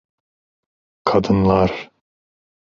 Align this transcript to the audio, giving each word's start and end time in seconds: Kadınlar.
Kadınlar. 1.03 1.91